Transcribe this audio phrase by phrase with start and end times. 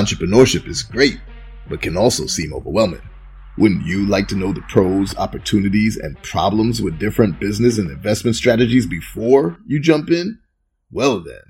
[0.00, 1.20] Entrepreneurship is great,
[1.68, 3.02] but can also seem overwhelming.
[3.58, 8.34] Wouldn't you like to know the pros, opportunities, and problems with different business and investment
[8.34, 10.38] strategies before you jump in?
[10.90, 11.42] Well then,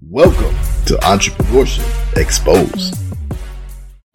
[0.00, 3.05] welcome to Entrepreneurship Exposed.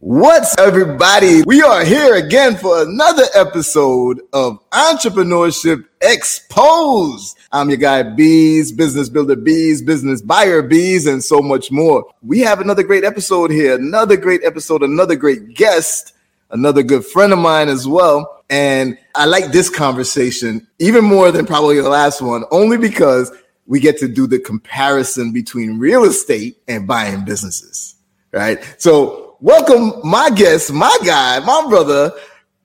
[0.04, 1.43] What's everybody?
[1.43, 7.38] We are here again for another episode of Entrepreneurship Exposed.
[7.51, 12.04] I'm your guy Beez, business builder Beez, business buyer Beez, and so much more.
[12.24, 16.15] We have another great episode here, another great episode, another great guest,
[16.49, 18.43] another good friend of mine as well.
[18.49, 23.32] And I like this conversation even more than probably the last one, only because
[23.68, 27.97] we get to do the comparison between real estate and buying businesses,
[28.32, 28.57] right?
[28.79, 32.13] So welcome my guest, my guy, my brother,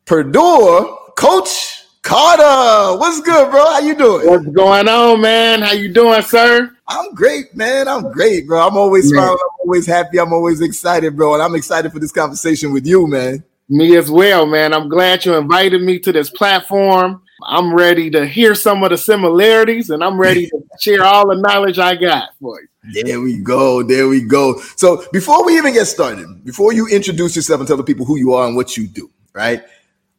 [0.05, 2.99] Perdure, Coach Carter.
[2.99, 3.65] What's good, bro?
[3.65, 4.29] How you doing?
[4.29, 5.63] What's going on, man?
[5.63, 6.77] How you doing, sir?
[6.87, 7.89] I'm great, man.
[7.89, 8.65] I'm great, bro.
[8.65, 9.39] I'm always smiling.
[9.41, 10.21] I'm always happy.
[10.21, 11.35] I'm always excited, bro.
[11.35, 13.43] And I'm excited for this conversation with you, man.
[13.69, 14.73] Me as well, man.
[14.73, 17.23] I'm glad you invited me to this platform.
[17.45, 21.37] I'm ready to hear some of the similarities and I'm ready to share all the
[21.37, 23.03] knowledge I got for you.
[23.05, 23.83] There we go.
[23.83, 24.61] There we go.
[24.77, 28.17] So before we even get started, before you introduce yourself and tell the people who
[28.17, 29.65] you are and what you do, right?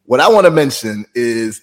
[0.04, 1.60] What I want to mention is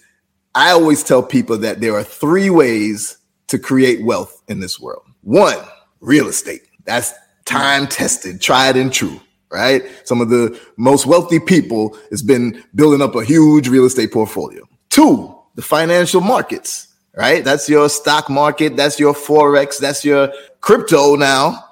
[0.54, 3.18] I always tell people that there are three ways
[3.48, 5.02] to create wealth in this world.
[5.22, 5.58] One,
[6.00, 6.62] real estate.
[6.84, 7.12] That's
[7.44, 9.84] time tested, tried and true, right?
[10.04, 14.68] Some of the most wealthy people has been building up a huge real estate portfolio.
[14.90, 17.44] Two, the financial markets, right?
[17.44, 21.64] That's your stock market, that's your forex, that's your crypto now,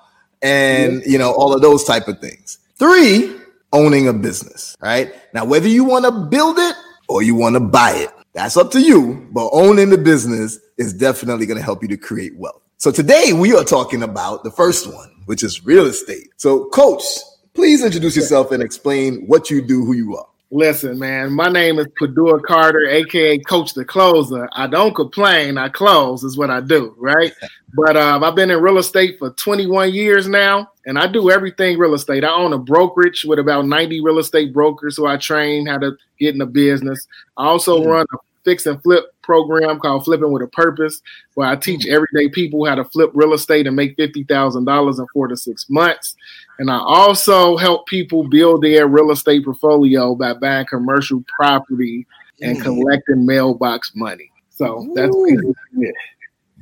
[0.42, 2.58] and you know, all of those type of things.
[2.77, 3.36] Three,
[3.72, 5.14] owning a business, right?
[5.32, 6.74] Now, whether you want to build it
[7.08, 9.28] or you want to buy it, that's up to you.
[9.32, 12.62] But owning the business is definitely going to help you to create wealth.
[12.78, 16.28] So today we are talking about the first one, which is real estate.
[16.36, 17.02] So, coach,
[17.55, 20.27] please introduce yourself and explain what you do, who you are.
[20.54, 24.48] Listen, man, my name is Perdure Carter, aka Coach the Closer.
[24.52, 27.32] I don't complain, I close is what I do, right?
[27.76, 31.76] But um, I've been in real estate for 21 years now, and I do everything
[31.76, 32.22] real estate.
[32.22, 35.96] I own a brokerage with about 90 real estate brokers who I train how to
[36.20, 37.04] get in the business.
[37.36, 37.90] I also mm-hmm.
[37.90, 41.00] run a fix and flip program called Flipping with a Purpose,
[41.34, 45.28] where I teach everyday people how to flip real estate and make $50,000 in four
[45.28, 46.16] to six months.
[46.58, 52.06] And I also help people build their real estate portfolio by buying commercial property
[52.40, 52.62] and mm.
[52.62, 54.30] collecting mailbox money.
[54.50, 55.94] So that's it.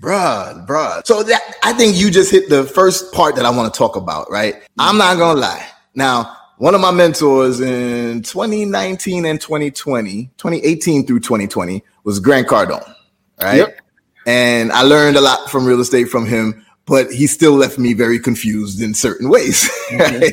[0.00, 1.06] Bruh, bruh.
[1.06, 3.97] So that I think you just hit the first part that I want to talk
[3.97, 4.56] about, right?
[4.78, 5.69] I'm not gonna lie.
[5.94, 12.95] Now, one of my mentors in 2019 and 2020, 2018 through 2020 was Grant Cardone,
[13.41, 13.56] right?
[13.56, 13.81] Yep.
[14.27, 17.95] And I learned a lot from real estate from him but he still left me
[17.95, 19.69] very confused in certain ways.
[19.93, 20.21] Mm-hmm.
[20.22, 20.33] Right?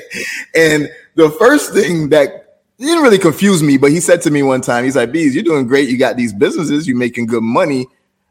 [0.56, 4.62] And the first thing that didn't really confuse me, but he said to me one
[4.62, 5.90] time, he's like, Beez, you're doing great.
[5.90, 7.88] You got these businesses, you're making good money.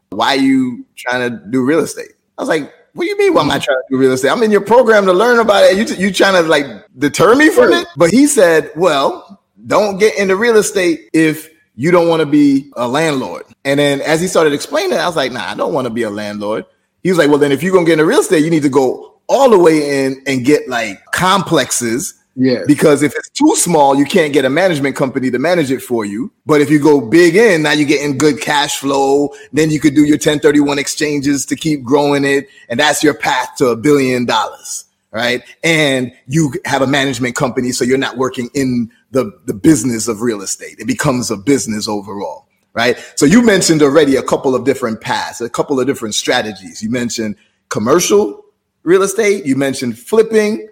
[0.09, 2.13] Why are you trying to do real estate?
[2.39, 3.33] I was like, what do you mean?
[3.33, 4.29] Why am I trying to do real estate?
[4.31, 5.79] I'm in your program to learn about it.
[5.79, 6.67] You, t- you trying to like
[6.99, 7.87] deter me from it?
[7.97, 12.73] But he said, well, don't get into real estate if you don't want to be
[12.77, 13.45] a landlord.
[13.65, 15.93] And then as he started explaining it, I was like, nah, I don't want to
[15.93, 16.65] be a landlord.
[17.05, 18.69] He was like, well, then if you're gonna get into real estate, you need to
[18.69, 22.18] go all the way in and get like complexes.
[22.41, 22.63] Yeah.
[22.69, 26.05] Because if it's too small, you can't get a management company to manage it for
[26.05, 26.31] you.
[26.47, 29.31] But if you go big in, now you're getting good cash flow.
[29.53, 32.47] Then you could do your 1031 exchanges to keep growing it.
[32.69, 34.85] And that's your path to a billion dollars.
[35.11, 35.43] Right.
[35.65, 37.73] And you have a management company.
[37.73, 40.77] So you're not working in the, the business of real estate.
[40.79, 42.97] It becomes a business overall right?
[43.17, 46.81] So you mentioned already a couple of different paths, a couple of different strategies.
[46.81, 47.35] You mentioned
[47.71, 48.45] commercial
[48.85, 50.69] real estate, you mentioned flipping,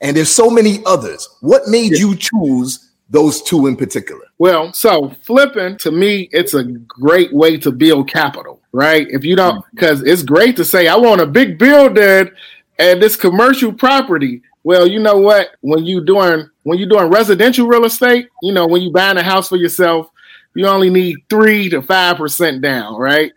[0.00, 1.28] and there's so many others.
[1.40, 1.98] What made yeah.
[1.98, 4.22] you choose those two in particular?
[4.38, 9.06] Well, so flipping to me, it's a great way to build capital, right?
[9.10, 10.08] If you don't, because mm-hmm.
[10.08, 12.30] it's great to say, I want a big building
[12.78, 14.42] and this commercial property.
[14.64, 15.50] Well, you know what?
[15.60, 19.22] When you doing when you're doing residential real estate, you know, when you buying a
[19.22, 20.10] house for yourself,
[20.54, 23.32] you only need three to five percent down, right?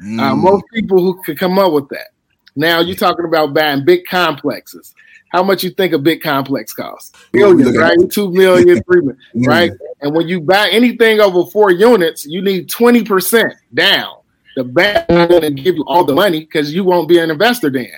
[0.00, 0.20] Uh, mm.
[0.20, 2.08] Uh, most people who could come up with that.
[2.54, 4.94] Now you're talking about buying big complexes.
[5.28, 7.12] How much you think a big complex costs?
[7.32, 7.98] Million, right?
[8.10, 9.72] Two million, three million, right?
[10.00, 14.18] And when you buy anything over four units, you need 20% down.
[14.56, 17.30] The bank not going to give you all the money because you won't be an
[17.30, 17.90] investor then.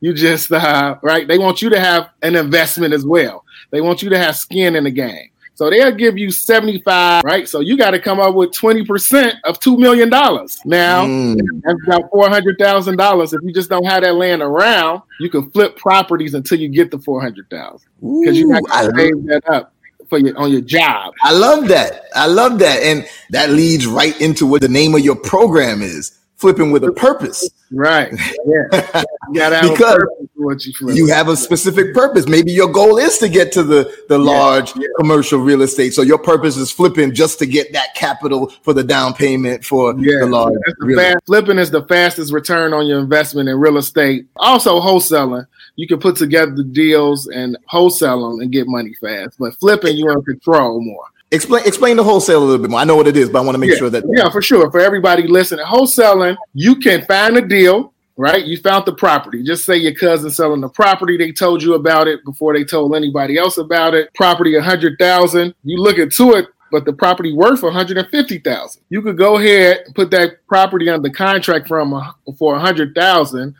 [0.00, 1.26] You just uh, right.
[1.26, 3.44] They want you to have an investment as well.
[3.70, 5.30] They want you to have skin in the game.
[5.56, 7.48] So they'll give you 75, right?
[7.48, 10.10] So you got to come up with 20% of $2 million.
[10.10, 11.40] Now, mm.
[11.62, 13.32] that's about $400,000.
[13.32, 16.90] If you just don't have that land around, you can flip properties until you get
[16.90, 17.88] the 400,000
[18.20, 19.72] because you have to save that up
[20.10, 21.14] for your on your job.
[21.22, 22.04] I love that.
[22.14, 22.82] I love that.
[22.82, 26.92] And that leads right into what the name of your program is flipping with a
[26.92, 27.48] purpose.
[27.70, 28.12] Right.
[28.46, 29.02] Yeah.
[29.32, 30.04] You because
[30.34, 30.72] what you.
[30.92, 32.28] You have a specific purpose.
[32.28, 34.24] Maybe your goal is to get to the, the yeah.
[34.24, 34.86] large yeah.
[34.98, 35.94] commercial real estate.
[35.94, 39.98] So your purpose is flipping just to get that capital for the down payment for
[39.98, 40.20] yeah.
[40.20, 40.54] the large.
[40.78, 44.26] The fast, flipping is the fastest return on your investment in real estate.
[44.36, 45.46] Also wholesaling.
[45.74, 49.36] You can put together the deals and wholesale them and get money fast.
[49.38, 51.04] But flipping, you're in control more.
[51.32, 52.78] Explain explain the wholesale a little bit more.
[52.78, 54.40] I know what it is, but I want to make yeah, sure that yeah, for
[54.40, 54.70] sure.
[54.70, 58.44] For everybody listening, wholesaling, you can find a deal, right?
[58.44, 59.42] You found the property.
[59.42, 61.16] Just say your cousin selling the property.
[61.16, 64.14] They told you about it before they told anybody else about it.
[64.14, 65.52] Property a hundred thousand.
[65.64, 68.82] You look into it, but the property worth one hundred and fifty thousand.
[68.90, 72.94] You could go ahead and put that property under contract from a, for a hundred
[72.94, 73.52] thousand,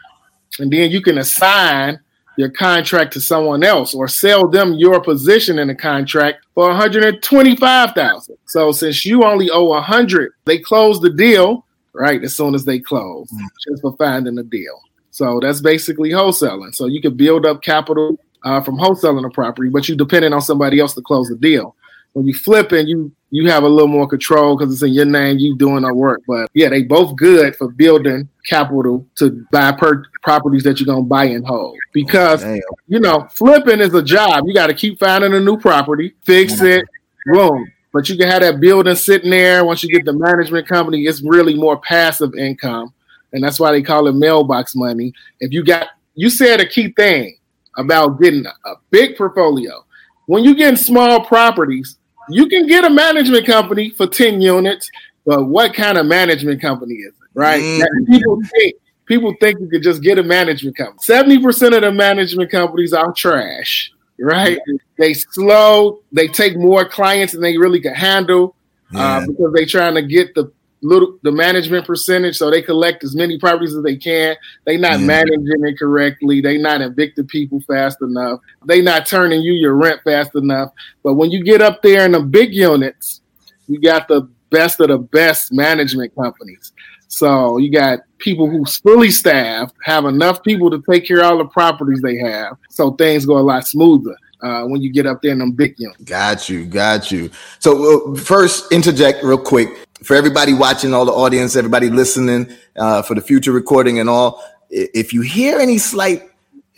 [0.60, 1.98] and then you can assign
[2.36, 8.36] your contract to someone else or sell them your position in the contract for 125,000.
[8.46, 12.78] So since you only owe 100, they close the deal right as soon as they
[12.78, 13.46] close mm-hmm.
[13.68, 14.80] just for finding a deal.
[15.10, 16.74] So that's basically wholesaling.
[16.74, 20.42] So you can build up capital uh, from wholesaling a property, but you depending on
[20.42, 21.75] somebody else to close the deal
[22.16, 25.04] when you flip and you you have a little more control because it's in your
[25.04, 26.22] name, you doing the work.
[26.26, 31.02] But yeah, they both good for building capital to buy per- properties that you're gonna
[31.02, 31.76] buy and hold.
[31.92, 32.58] Because Damn.
[32.88, 34.44] you know, flipping is a job.
[34.46, 36.86] You got to keep finding a new property, fix it,
[37.26, 37.70] boom.
[37.92, 39.66] But you can have that building sitting there.
[39.66, 42.94] Once you get the management company, it's really more passive income,
[43.34, 45.12] and that's why they call it mailbox money.
[45.40, 47.36] If you got, you said a key thing
[47.76, 49.84] about getting a big portfolio.
[50.24, 51.98] When you get small properties,
[52.28, 54.90] you can get a management company for 10 units,
[55.24, 57.28] but what kind of management company is it?
[57.34, 57.62] Right?
[57.62, 58.06] Mm.
[58.06, 58.76] People think
[59.06, 60.98] people think you could just get a management company.
[61.02, 64.58] 70% of the management companies are trash, right?
[64.68, 64.78] Mm.
[64.98, 68.56] They slow, they take more clients than they really can handle
[68.94, 70.50] uh, uh, because they're trying to get the
[70.82, 75.00] little the management percentage so they collect as many properties as they can they not
[75.00, 75.06] yeah.
[75.06, 80.00] managing it correctly they not evicting people fast enough they not turning you your rent
[80.04, 80.70] fast enough
[81.02, 83.22] but when you get up there in the big units
[83.68, 86.72] you got the best of the best management companies
[87.08, 91.38] so you got people who's fully staffed have enough people to take care of all
[91.38, 95.22] the properties they have so things go a lot smoother uh, when you get up
[95.22, 96.02] there in them big units.
[96.04, 97.30] Got you, got you.
[97.58, 103.02] So uh, first, interject real quick for everybody watching, all the audience, everybody listening, uh,
[103.02, 104.42] for the future recording and all.
[104.70, 106.22] If you hear any slight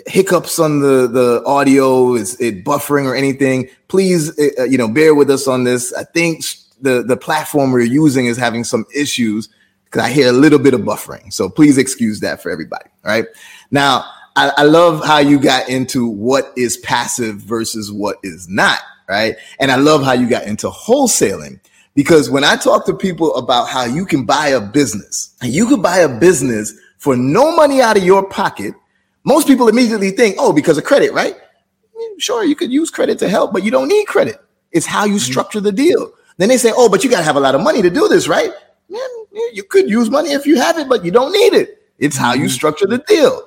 [0.06, 3.69] hiccups on the the audio, is it buffering or anything?
[3.88, 5.93] Please, uh, uh, you know, bear with us on this.
[5.93, 6.44] I think
[6.81, 9.49] the the platform we're using is having some issues
[9.85, 11.32] because I hear a little bit of buffering.
[11.32, 12.91] So please excuse that for everybody.
[13.05, 13.26] All right.
[13.70, 14.05] Now,
[14.37, 18.81] I, I love how you got into what is passive versus what is not.
[19.09, 19.37] Right.
[19.59, 21.61] And I love how you got into wholesaling
[21.99, 25.67] because when I talk to people about how you can buy a business, and you
[25.67, 28.73] could buy a business for no money out of your pocket,
[29.25, 31.35] most people immediately think, oh, because of credit, right?
[32.19, 34.37] Sure, you could use credit to help, but you don't need credit.
[34.71, 35.19] It's how you mm-hmm.
[35.19, 36.12] structure the deal.
[36.37, 38.06] Then they say, oh, but you got to have a lot of money to do
[38.06, 38.53] this, right?
[38.89, 39.01] Man,
[39.53, 41.83] you could use money if you have it, but you don't need it.
[41.99, 42.51] It's how you mm-hmm.
[42.51, 43.43] structure the deal.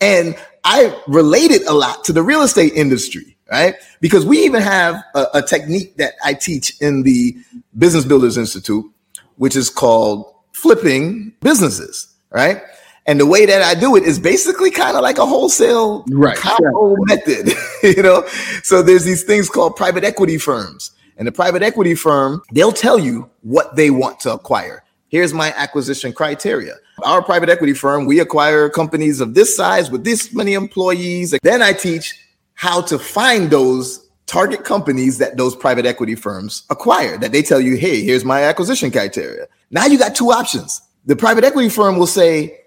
[0.00, 3.74] And I relate it a lot to the real estate industry right?
[4.00, 7.36] Because we even have a, a, technique that I teach in the
[7.76, 8.84] Business Builders Institute,
[9.36, 12.62] which is called flipping businesses, right?
[13.06, 16.36] And the way that I do it is basically kind of like a wholesale right.
[16.36, 17.52] combo method,
[17.96, 18.24] you know?
[18.62, 20.92] So there's these things called private equity firms.
[21.16, 24.84] And the private equity firm, they'll tell you what they want to acquire.
[25.08, 26.76] Here's my acquisition criteria.
[27.02, 31.34] Our private equity firm, we acquire companies of this size with this many employees.
[31.42, 32.14] Then I teach
[32.60, 37.58] how to find those target companies that those private equity firms acquire that they tell
[37.58, 39.46] you, hey, here's my acquisition criteria.
[39.70, 40.82] Now you got two options.
[41.06, 42.60] The private equity firm will say,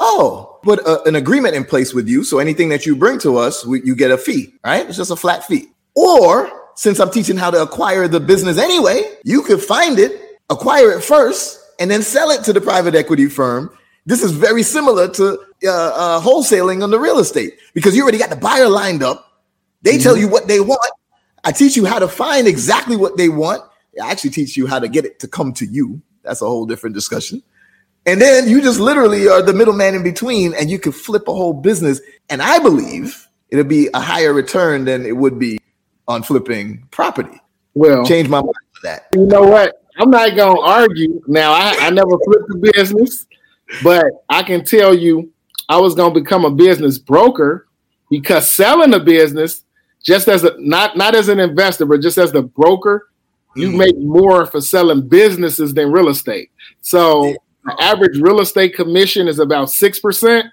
[0.00, 2.24] oh, put a, an agreement in place with you.
[2.24, 4.86] So anything that you bring to us, we, you get a fee, right?
[4.86, 5.70] It's just a flat fee.
[5.94, 10.90] Or since I'm teaching how to acquire the business anyway, you could find it, acquire
[10.90, 13.70] it first, and then sell it to the private equity firm.
[14.04, 18.18] This is very similar to uh, uh, wholesaling on the real estate because you already
[18.18, 19.24] got the buyer lined up
[19.82, 20.02] they mm-hmm.
[20.02, 20.92] tell you what they want.
[21.44, 23.62] I teach you how to find exactly what they want.
[24.02, 26.00] I actually teach you how to get it to come to you.
[26.22, 27.42] That's a whole different discussion.
[28.06, 31.32] And then you just literally are the middleman in between and you can flip a
[31.32, 32.00] whole business.
[32.30, 35.58] And I believe it'll be a higher return than it would be
[36.06, 37.40] on flipping property.
[37.74, 39.08] Well, change my mind for that.
[39.14, 39.84] You know what?
[39.98, 41.20] I'm not gonna argue.
[41.26, 43.26] Now, I, I never flipped a business,
[43.82, 45.32] but I can tell you,
[45.68, 47.68] I was gonna become a business broker
[48.10, 49.64] because selling a business,
[50.02, 53.08] just as a not not as an investor, but just as the broker,
[53.54, 53.78] you mm.
[53.78, 56.50] make more for selling businesses than real estate.
[56.80, 60.46] So the average real estate commission is about six percent.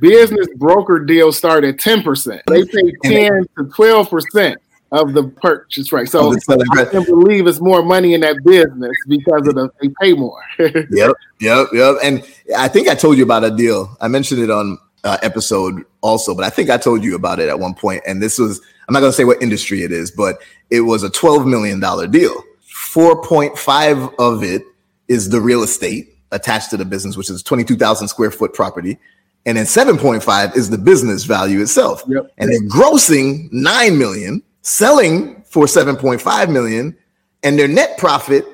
[0.00, 2.42] Business broker deals start at ten percent.
[2.46, 4.58] They pay ten to twelve percent
[4.92, 6.10] of the purchase price.
[6.10, 10.12] So I can believe it's more money in that business because of the they pay
[10.12, 10.42] more.
[10.58, 11.96] yep, yep, yep.
[12.02, 12.22] And
[12.56, 13.96] I think I told you about a deal.
[14.00, 17.48] I mentioned it on uh, episode also, but I think I told you about it
[17.48, 18.02] at one point.
[18.06, 21.02] And this was I'm not going to say what industry it is, but it was
[21.02, 22.34] a 12 million dollar deal.
[22.68, 24.62] 4.5 of it
[25.08, 28.98] is the real estate attached to the business, which is 22,000 square foot property.
[29.44, 32.02] And then 7.5 is the business value itself.
[32.06, 32.30] Yep.
[32.38, 36.96] And they're grossing 9 million selling for 7.5 million
[37.42, 38.46] and their net profit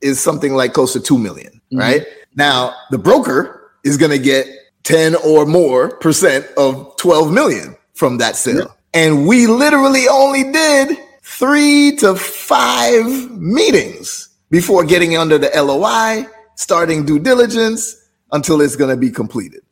[0.00, 1.78] is something like close to 2 million, mm-hmm.
[1.78, 2.06] right?
[2.34, 4.46] Now, the broker is going to get
[4.82, 8.56] 10 or more percent of 12 million from that sale.
[8.56, 8.64] Yeah.
[8.94, 17.06] And we literally only did 3 to 5 meetings before getting under the LOI, starting
[17.06, 19.62] due diligence until it's going to be completed.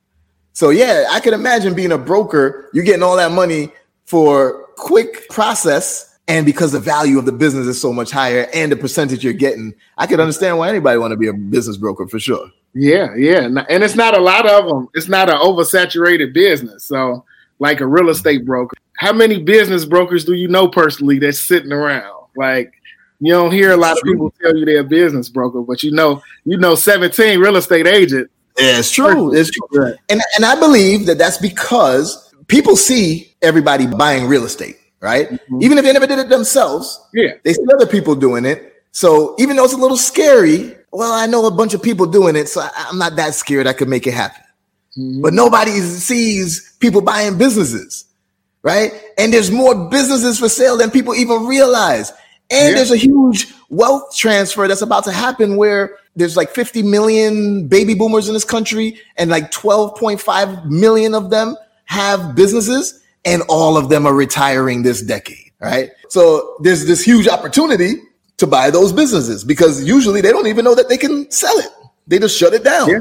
[0.52, 3.72] So yeah, I can imagine being a broker, you're getting all that money
[4.04, 8.72] for quick process and because the value of the business is so much higher and
[8.72, 12.06] the percentage you're getting i can understand why anybody want to be a business broker
[12.06, 12.50] for sure.
[12.74, 16.84] Yeah yeah and it's not a lot of them it's not an oversaturated business.
[16.84, 17.24] So
[17.58, 21.72] like a real estate broker how many business brokers do you know personally that's sitting
[21.72, 22.72] around like
[23.20, 25.90] you don't hear a lot of people tell you they're a business broker but you
[25.90, 29.34] know you know 17 real estate agent yeah, it's true.
[29.34, 29.94] It's true.
[30.08, 35.30] And and I believe that that's because people see everybody buying real estate, right?
[35.30, 35.62] Mm-hmm.
[35.62, 38.74] Even if they never did it themselves, yeah, they see other people doing it.
[38.92, 42.36] So even though it's a little scary, well, I know a bunch of people doing
[42.36, 43.66] it, so I, am not that scared.
[43.66, 44.42] I could make it happen.
[44.98, 45.22] Mm-hmm.
[45.22, 48.06] But nobody sees people buying businesses,
[48.62, 48.92] right?
[49.18, 52.10] And there's more businesses for sale than people even realize.
[52.50, 52.74] And yeah.
[52.74, 57.94] there's a huge wealth transfer that's about to happen where there's like 50 million baby
[57.94, 63.88] boomers in this country, and like 12.5 million of them have businesses and all of
[63.88, 65.90] them are retiring this decade, right?
[66.08, 67.94] So there's this huge opportunity
[68.38, 71.68] to buy those businesses because usually they don't even know that they can sell it.
[72.06, 72.88] They just shut it down.
[72.88, 73.00] Yeah.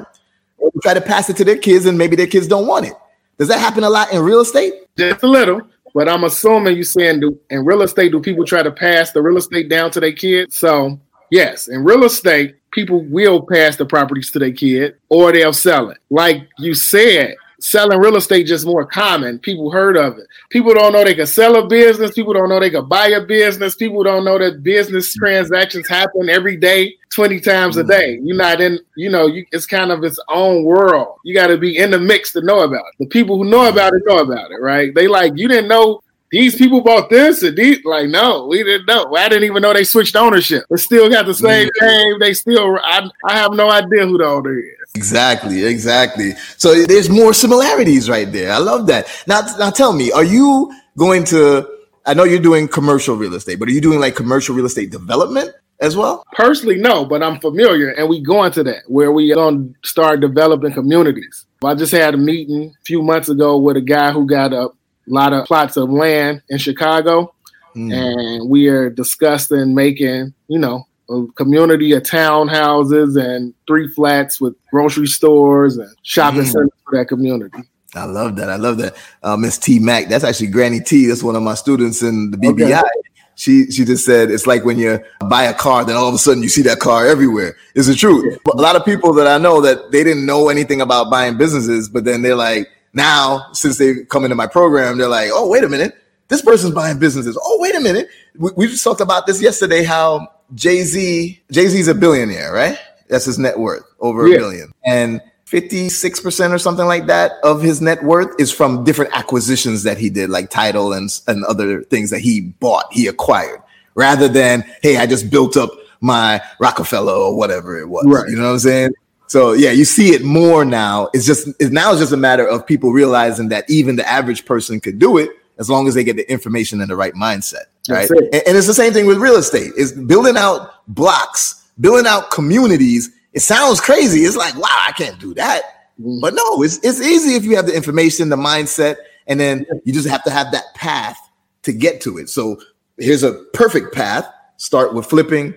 [0.84, 2.94] Try to pass it to their kids and maybe their kids don't want it.
[3.40, 4.74] Does that happen a lot in real estate?
[4.98, 5.62] Just a little.
[5.96, 9.22] But I'm assuming you're saying do in real estate, do people try to pass the
[9.22, 10.58] real estate down to their kids?
[10.58, 11.00] So
[11.32, 15.90] yes, in real estate, people will pass the properties to their kid or they'll sell
[15.90, 15.98] it.
[16.10, 19.40] Like you said, selling real estate just more common.
[19.40, 20.28] People heard of it.
[20.50, 22.14] People don't know they can sell a business.
[22.14, 23.76] People don't know they can buy a business.
[23.76, 25.20] People don't know that business mm.
[25.20, 27.90] transactions happen every day, 20 times a mm.
[27.90, 28.20] day.
[28.22, 31.20] You're not in, you know, you, it's kind of its own world.
[31.24, 32.96] You got to be in the mix to know about it.
[33.00, 34.94] The people who know about it know about it, right?
[34.94, 36.02] They like, you didn't know
[36.32, 39.74] these people bought this and these like no we didn't know i didn't even know
[39.74, 41.86] they switched ownership they still got the same mm-hmm.
[41.86, 46.34] name they still I, I have no idea who the owner is Exactly, exactly.
[46.58, 48.52] So there's more similarities right there.
[48.52, 49.08] I love that.
[49.28, 51.68] Now, now tell me, are you going to?
[52.06, 54.90] I know you're doing commercial real estate, but are you doing like commercial real estate
[54.90, 56.26] development as well?
[56.34, 60.22] Personally, no, but I'm familiar, and we go into that where we going to start
[60.22, 61.46] developing communities.
[61.64, 64.70] I just had a meeting a few months ago with a guy who got a
[65.10, 67.34] lot of plots of land in Chicago,
[67.76, 67.94] mm.
[67.94, 74.56] and we are discussing making, you know, a community of townhouses and three flats with
[74.72, 76.52] grocery stores and shopping mm.
[76.52, 77.64] centers for that community.
[77.96, 78.50] I love that.
[78.50, 78.96] I love that.
[79.24, 81.08] Uh, Miss T Mac, that's actually Granny T.
[81.08, 82.80] That's one of my students in the BBI.
[82.80, 82.90] Okay.
[83.36, 86.18] She she just said it's like when you buy a car, then all of a
[86.18, 87.56] sudden you see that car everywhere.
[87.74, 88.38] Is it true?
[88.54, 91.88] A lot of people that I know that they didn't know anything about buying businesses,
[91.88, 95.64] but then they're like, now since they come into my program, they're like, oh wait
[95.64, 95.96] a minute,
[96.28, 97.38] this person's buying businesses.
[97.42, 99.84] Oh wait a minute, we, we just talked about this yesterday.
[99.84, 102.78] How Jay Z, Jay Z's a billionaire, right?
[103.10, 104.36] That's his net worth, over yeah.
[104.36, 104.72] a billion.
[104.86, 109.98] And 56% or something like that of his net worth is from different acquisitions that
[109.98, 113.62] he did, like Tidal and, and other things that he bought, he acquired,
[113.96, 118.06] rather than, hey, I just built up my Roc-A-Fella or whatever it was.
[118.06, 118.30] Right.
[118.30, 118.92] You know what I'm saying?
[119.30, 121.10] So yeah, you see it more now.
[121.14, 124.46] It's just it's now it's just a matter of people realizing that even the average
[124.46, 127.66] person could do it as long as they get the information and the right mindset
[127.90, 128.10] right?
[128.10, 128.34] It.
[128.34, 129.72] And, and it's the same thing with real estate.
[129.76, 133.10] It's building out blocks, building out communities.
[133.34, 134.22] It sounds crazy.
[134.22, 135.64] It's like, wow, I can't do that.
[136.00, 136.20] Mm-hmm.
[136.22, 139.94] But no, it's it's easy if you have the information, the mindset, and then you
[139.94, 141.18] just have to have that path
[141.64, 142.30] to get to it.
[142.30, 142.60] So
[142.98, 144.28] here's a perfect path.
[144.58, 145.54] start with flipping,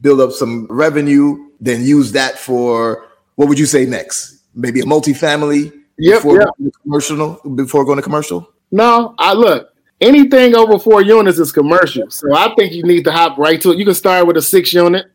[0.00, 4.42] build up some revenue, then use that for what would you say next?
[4.54, 6.48] Maybe a multifamily yep, before yep.
[6.58, 8.48] going to commercial before going to commercial?
[8.70, 12.10] No, I look, anything over four units is commercial.
[12.10, 13.78] So I think you need to hop right to it.
[13.78, 15.06] You can start with a six unit,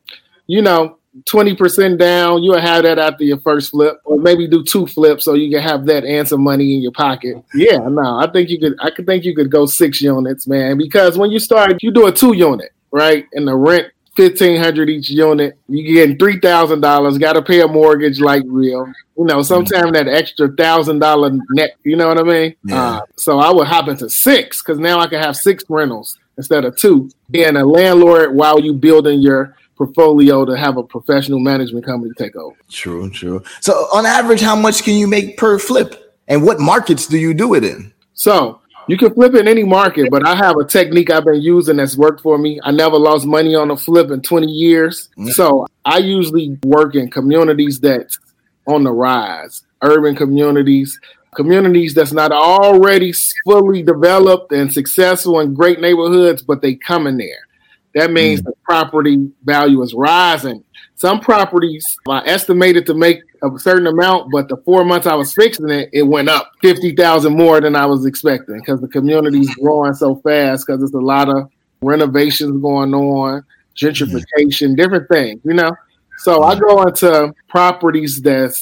[0.47, 4.85] you know, 20% down, you'll have that after your first flip, or maybe do two
[4.85, 7.43] flips so you can have that and some money in your pocket.
[7.53, 10.77] Yeah, no, I think you could I could think you could go six units, man,
[10.77, 13.25] because when you start, you do a two unit, right?
[13.33, 15.57] And the rent fifteen hundred each unit.
[15.69, 17.17] You getting three thousand dollars.
[17.17, 18.85] Got to pay a mortgage like real.
[19.17, 21.77] You know, sometimes that extra thousand dollar net.
[21.83, 22.55] You know what I mean?
[22.65, 22.83] Yeah.
[22.83, 26.65] Uh, so I would hop into six because now I can have six rentals instead
[26.65, 27.09] of two.
[27.31, 32.35] Being a landlord while you building your portfolio to have a professional management company take
[32.35, 32.57] over.
[32.69, 33.41] True, true.
[33.61, 36.17] So on average, how much can you make per flip?
[36.27, 37.93] And what markets do you do it in?
[38.13, 38.58] So
[38.89, 41.95] you can flip in any market, but I have a technique I've been using that's
[41.95, 42.59] worked for me.
[42.63, 45.09] I never lost money on a flip in 20 years.
[45.17, 45.29] Mm.
[45.31, 48.17] So I usually work in communities that's
[48.65, 50.99] on the rise, urban communities,
[51.35, 53.13] communities that's not already
[53.45, 57.47] fully developed and successful in great neighborhoods, but they come in there.
[57.95, 60.63] That means the property value is rising.
[60.99, 65.33] Some properties I estimated to make a certain amount, but the four months I was
[65.33, 69.55] fixing it, it went up fifty thousand more than I was expecting because the community's
[69.55, 71.49] growing so fast because there's a lot of
[71.81, 73.45] renovations going on,
[73.77, 75.71] gentrification, different things, you know.
[76.17, 78.53] So I go into properties that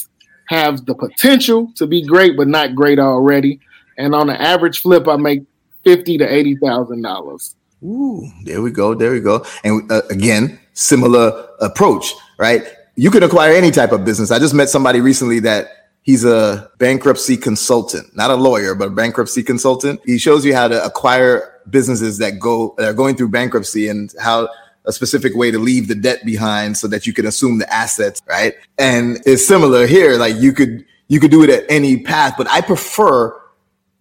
[0.46, 3.58] have the potential to be great, but not great already.
[3.96, 5.42] And on an average flip, I make
[5.82, 7.56] fifty to eighty thousand dollars.
[7.82, 8.94] Ooh, there we go.
[8.94, 9.44] There we go.
[9.64, 12.66] And uh, again, similar approach, right?
[12.96, 14.30] You can acquire any type of business.
[14.30, 15.68] I just met somebody recently that
[16.02, 20.00] he's a bankruptcy consultant, not a lawyer, but a bankruptcy consultant.
[20.06, 24.12] He shows you how to acquire businesses that go that are going through bankruptcy and
[24.18, 24.48] how
[24.86, 28.22] a specific way to leave the debt behind so that you can assume the assets,
[28.26, 28.54] right?
[28.78, 30.16] And it's similar here.
[30.16, 33.38] Like you could you could do it at any path, but I prefer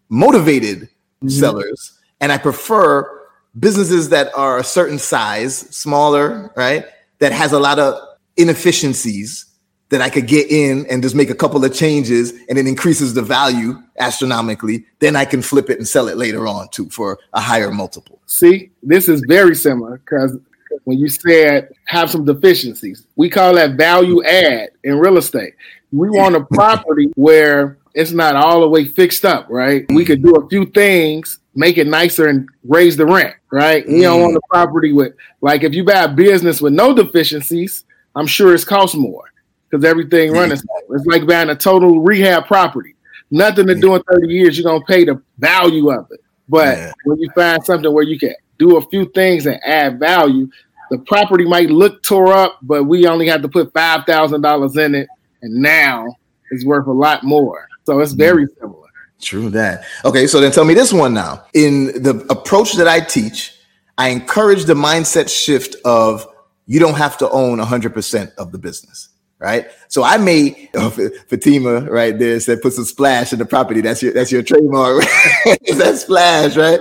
[0.09, 1.27] motivated mm-hmm.
[1.27, 3.27] sellers and I prefer
[3.59, 6.85] businesses that are a certain size, smaller, right?
[7.19, 8.06] That has a lot of
[8.37, 9.45] inefficiencies
[9.89, 13.13] that I could get in and just make a couple of changes and it increases
[13.13, 14.85] the value astronomically.
[14.99, 18.19] Then I can flip it and sell it later on too for a higher multiple.
[18.25, 20.37] See, this is very similar because
[20.83, 25.53] when you said have some deficiencies, we call that value add in real estate.
[25.91, 29.85] We want a property where it's not all the way fixed up, right?
[29.89, 33.87] We could do a few things, make it nicer and raise the rent, right?
[33.87, 34.23] You don't mm.
[34.23, 37.85] want a property with like if you buy a business with no deficiencies,
[38.17, 39.23] I'm sure it's cost more
[39.69, 40.57] because everything running.
[40.89, 42.95] It's like buying a total rehab property.
[43.29, 46.21] Nothing to do in 30 years, you're gonna pay the value of it.
[46.49, 46.91] But Yeah.
[47.03, 50.49] when you find something where you can do a few things and add value,
[50.89, 54.77] the property might look tore up, but we only have to put five thousand dollars
[54.77, 55.07] in it,
[55.41, 56.07] and now
[56.51, 57.67] it's worth a lot more.
[57.83, 58.17] So it's mm.
[58.17, 58.87] very similar.
[59.21, 59.83] True that.
[60.05, 61.43] Okay, so then tell me this one now.
[61.53, 63.53] In the approach that I teach,
[63.97, 66.27] I encourage the mindset shift of
[66.67, 69.67] you don't have to own 100% of the business, right?
[69.87, 70.89] So I may oh,
[71.27, 73.81] Fatima right there said put some splash in the property.
[73.81, 75.03] That's your that's your trademark.
[75.45, 75.59] Right?
[75.77, 76.79] that splash, right?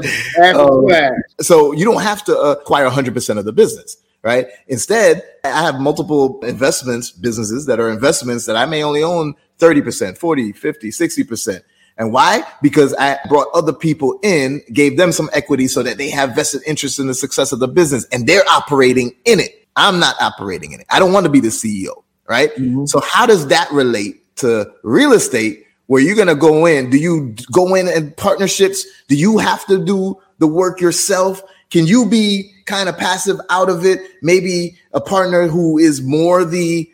[0.54, 1.12] Um, flash.
[1.40, 3.96] so you don't have to acquire 100% of the business
[4.26, 9.34] right instead i have multiple investments businesses that are investments that i may only own
[9.60, 11.62] 30% 40 50 60%
[11.96, 16.10] and why because i brought other people in gave them some equity so that they
[16.10, 19.98] have vested interest in the success of the business and they're operating in it i'm
[19.98, 20.86] not operating in it.
[20.90, 22.50] I don't want to be the ceo right?
[22.86, 26.90] So how does that relate to real estate where you're going to go in?
[26.90, 28.84] Do you go in in partnerships?
[29.08, 31.42] Do you have to do the work yourself?
[31.70, 34.00] Can you be kind of passive out of it?
[34.22, 36.90] Maybe a partner who is more the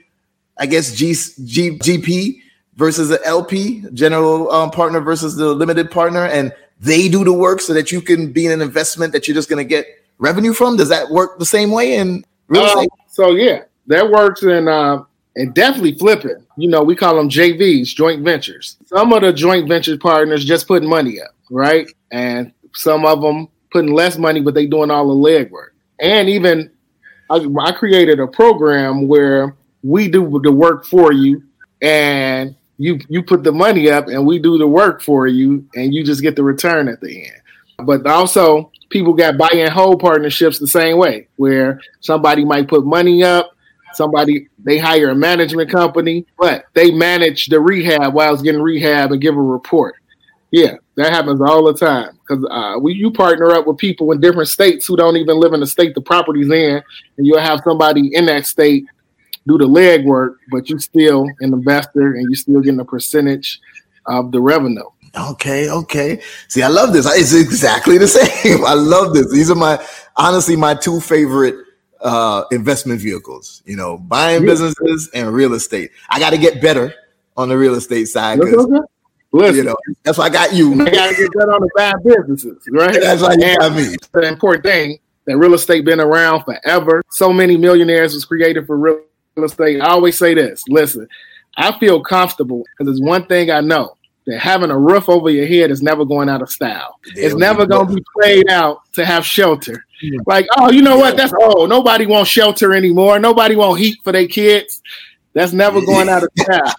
[0.58, 1.14] i guess G,
[1.44, 2.38] G, gp
[2.74, 7.62] versus the lp general um, partner versus the limited partner and they do the work
[7.62, 9.86] so that you can be in an investment that you're just going to get
[10.18, 10.76] revenue from?
[10.76, 14.68] Does that work the same way in real Uh, estate so yeah, that works in
[14.68, 15.04] uh,
[15.36, 16.44] and definitely flipping.
[16.56, 18.78] You know, we call them JVs, joint ventures.
[18.86, 21.86] Some of the joint venture partners just putting money up, right?
[22.10, 25.70] And some of them putting less money, but they doing all the legwork.
[26.00, 26.70] And even
[27.30, 31.42] I, I created a program where we do the work for you,
[31.82, 35.94] and you you put the money up, and we do the work for you, and
[35.94, 37.42] you just get the return at the end.
[37.86, 42.86] But also, people got buy and hold partnerships the same way, where somebody might put
[42.86, 43.50] money up,
[43.94, 49.12] somebody they hire a management company, but they manage the rehab while it's getting rehab
[49.12, 49.96] and give a report.
[50.50, 54.20] Yeah, that happens all the time because uh, we you partner up with people in
[54.20, 56.82] different states who don't even live in the state the property's in,
[57.16, 58.84] and you'll have somebody in that state
[59.46, 63.60] do the legwork, but you're still an investor and you're still getting a percentage
[64.06, 64.84] of the revenue.
[65.16, 66.22] Okay, okay.
[66.48, 67.06] See, I love this.
[67.06, 68.64] It's exactly the same.
[68.64, 69.30] I love this.
[69.30, 69.84] These are my
[70.16, 71.56] honestly my two favorite
[72.00, 73.62] uh, investment vehicles.
[73.66, 75.90] You know, buying businesses and real estate.
[76.08, 76.94] I got to get better
[77.36, 78.38] on the real estate side.
[79.34, 80.74] Listen, you know, that's why I got you.
[80.74, 83.00] I got to get better on the buying businesses, right?
[83.00, 83.96] That's why you got me.
[84.12, 87.02] The important thing that real estate been around forever.
[87.10, 89.00] So many millionaires was created for real
[89.42, 89.80] estate.
[89.80, 90.64] I always say this.
[90.68, 91.08] Listen,
[91.56, 95.46] I feel comfortable because there's one thing I know that having a roof over your
[95.46, 96.98] head is never going out of style.
[97.16, 99.84] it's never going to be played out to have shelter.
[100.00, 100.20] Yeah.
[100.26, 101.16] Like, oh, you know what?
[101.16, 103.18] That's oh, nobody wants shelter anymore.
[103.18, 104.82] Nobody want heat for their kids.
[105.32, 106.74] That's never going out of style.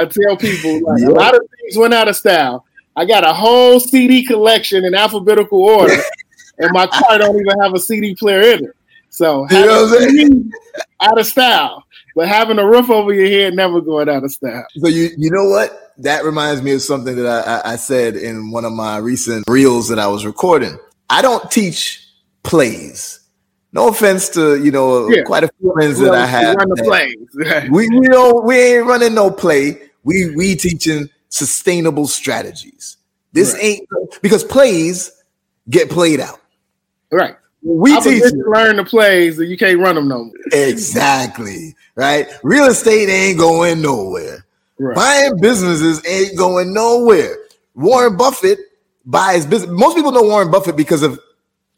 [0.00, 1.08] I tell people like, yeah.
[1.08, 2.64] a lot of things went out of style.
[2.94, 5.96] I got a whole CD collection in alphabetical order,
[6.58, 8.76] and my car don't even have a CD player in it.
[9.10, 10.50] So you know
[11.00, 14.66] out of style, but having a roof over your head never going out of style.
[14.78, 15.91] So you you know what?
[16.02, 19.88] That reminds me of something that I, I, said in one of my recent reels
[19.88, 20.78] that I was recording.
[21.08, 22.06] I don't teach
[22.42, 23.20] plays.
[23.72, 25.22] No offense to you know yeah.
[25.22, 26.56] quite a few friends that I have.
[26.56, 27.70] Run the plays.
[27.70, 29.80] we we don't we ain't running no play.
[30.04, 32.98] We we teaching sustainable strategies.
[33.32, 33.64] This right.
[33.64, 33.88] ain't
[34.20, 35.10] because plays
[35.70, 36.40] get played out.
[37.10, 37.36] Right.
[37.62, 40.34] We I teach learn the plays and you can't run them no more.
[40.52, 41.74] Exactly.
[41.94, 42.28] Right.
[42.42, 44.44] Real estate ain't going nowhere.
[44.82, 44.96] Right.
[44.96, 47.36] Buying businesses ain't going nowhere.
[47.74, 48.58] Warren Buffett
[49.04, 49.70] buys business.
[49.70, 51.20] Most people know Warren Buffett because of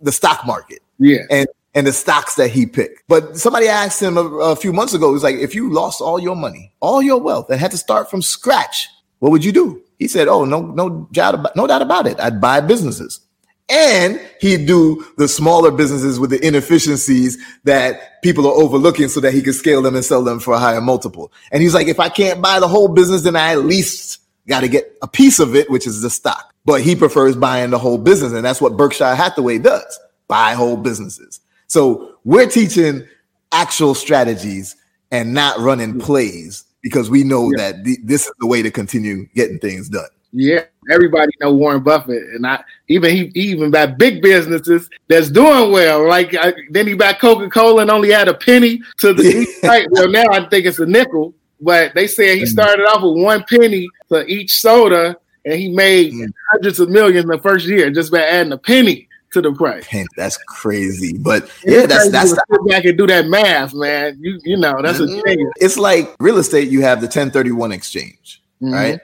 [0.00, 0.80] the stock market.
[0.98, 1.18] Yeah.
[1.30, 3.02] And and the stocks that he picked.
[3.08, 6.00] But somebody asked him a, a few months ago, he was like, if you lost
[6.00, 8.88] all your money, all your wealth, and had to start from scratch,
[9.18, 9.82] what would you do?
[9.98, 12.18] He said, Oh, no, no doubt about, no doubt about it.
[12.20, 13.20] I'd buy businesses.
[13.68, 19.33] And he'd do the smaller businesses with the inefficiencies that people are overlooking so that
[19.33, 21.33] he could scale them and sell them for a higher multiple.
[21.50, 24.61] And he's like, if I can't buy the whole business, then I at least got
[24.61, 26.53] to get a piece of it, which is the stock.
[26.66, 28.33] But he prefers buying the whole business.
[28.33, 29.98] And that's what Berkshire Hathaway does
[30.29, 31.40] buy whole businesses.
[31.66, 33.07] So we're teaching
[33.53, 34.77] actual strategies
[35.11, 37.72] and not running plays because we know yeah.
[37.72, 40.09] that th- this is the way to continue getting things done.
[40.33, 45.31] Yeah, everybody know Warren Buffett, and I even he, he even bought big businesses that's
[45.31, 46.09] doing well.
[46.09, 49.87] Like I, then he bought Coca Cola and only had a penny to the right.
[49.90, 52.49] Well, now I think it's a nickel, but they said he mm.
[52.49, 56.33] started off with one penny for each soda, and he made mm.
[56.51, 59.87] hundreds of millions in the first year just by adding a penny to the price.
[60.16, 64.16] That's crazy, but yeah, that's that's the, sit back and do that math, man.
[64.20, 65.18] You you know that's mm-hmm.
[65.18, 65.51] a thing.
[65.57, 66.70] It's like real estate.
[66.70, 68.73] You have the 1031 exchange, mm-hmm.
[68.73, 69.01] right?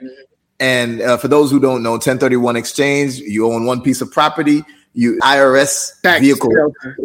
[0.61, 4.63] And uh, for those who don't know, 1031 exchange, you own one piece of property.
[4.93, 6.51] You IRS tax vehicle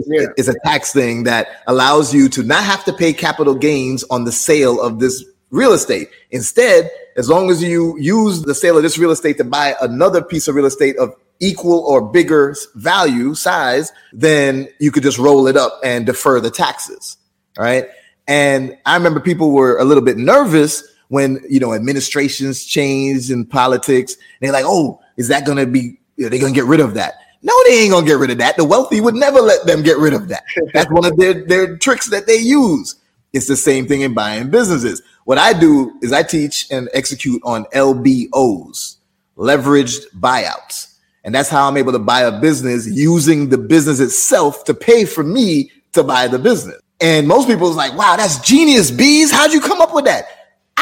[0.08, 0.26] yeah.
[0.36, 4.24] is a tax thing that allows you to not have to pay capital gains on
[4.24, 6.10] the sale of this real estate.
[6.32, 10.20] Instead, as long as you use the sale of this real estate to buy another
[10.20, 15.46] piece of real estate of equal or bigger value size, then you could just roll
[15.46, 17.16] it up and defer the taxes.
[17.56, 17.88] Right.
[18.28, 23.44] And I remember people were a little bit nervous when you know administrations change in
[23.44, 24.16] politics.
[24.40, 25.98] They're like, oh, is that going to be?
[26.22, 27.14] Are they going to get rid of that?
[27.42, 28.56] No, they ain't gonna get rid of that.
[28.56, 30.42] The wealthy would never let them get rid of that.
[30.72, 32.96] That's one of their, their tricks that they use.
[33.32, 35.00] It's the same thing in buying businesses.
[35.26, 38.96] What I do is I teach and execute on LBOs,
[39.36, 40.94] leveraged buyouts.
[41.22, 45.04] And that's how I'm able to buy a business using the business itself to pay
[45.04, 46.80] for me to buy the business.
[47.00, 49.30] And most people is like, wow, that's genius, Beez.
[49.30, 50.26] How'd you come up with that?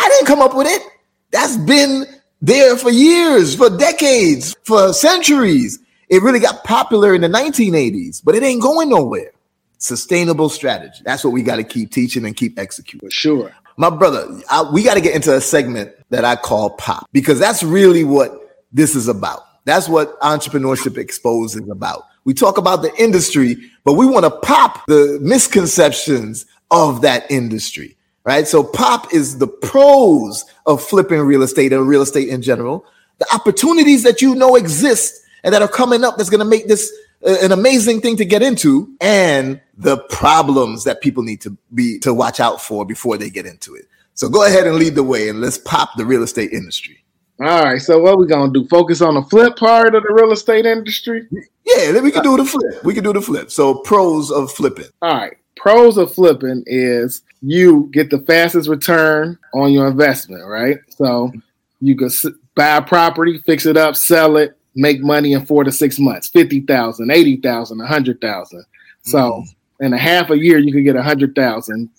[0.04, 0.82] I didn't come up with it.
[1.30, 2.04] That's been
[2.42, 5.78] there for years, for decades, for centuries.
[6.10, 9.32] It really got popular in the 1980s, but it ain't going nowhere.
[9.78, 11.02] Sustainable strategy.
[11.06, 13.08] That's what we got to keep teaching and keep executing.
[13.08, 13.54] For sure.
[13.78, 17.38] My brother, I, we got to get into a segment that I call pop because
[17.38, 19.40] that's really what this is about.
[19.64, 22.02] That's what entrepreneurship exposed is about.
[22.24, 27.96] We talk about the industry, but we want to pop the misconceptions of that industry
[28.24, 28.46] right?
[28.48, 32.84] So pop is the pros of flipping real estate and real estate in general,
[33.18, 36.66] the opportunities that you know exist and that are coming up that's going to make
[36.66, 36.92] this
[37.24, 41.98] uh, an amazing thing to get into and the problems that people need to be
[42.00, 43.86] to watch out for before they get into it.
[44.14, 47.04] So go ahead and lead the way and let's pop the real estate industry.
[47.40, 47.82] All right.
[47.82, 48.66] So what we gonna do?
[48.68, 51.26] Focus on the flip part of the real estate industry?
[51.64, 52.84] Yeah, then we can do the flip.
[52.84, 53.50] We can do the flip.
[53.50, 54.86] So pros of flipping.
[55.02, 60.78] All right pros of flipping is you get the fastest return on your investment, right?
[60.88, 61.32] So
[61.80, 62.10] you can
[62.54, 66.28] buy a property, fix it up, sell it, make money in four to six months
[66.28, 68.64] 50,000, 80,000, 100,000.
[69.02, 69.44] So mm.
[69.80, 71.90] in a half a year, you could get 100,000